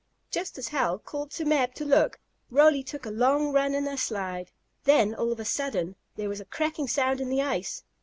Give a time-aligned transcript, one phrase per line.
[0.31, 2.19] Just as Hal called to Mab to look,
[2.49, 4.49] Roly cook a long run and a slide.
[4.83, 7.83] Then, all of a sudden, there was a cracking sound in the ice.